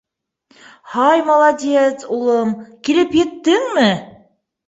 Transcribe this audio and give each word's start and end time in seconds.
—Һай, 0.93 1.19
молодец, 1.27 2.05
улым, 2.17 2.55
килеп 2.87 3.13
еттеңме? 3.19 3.87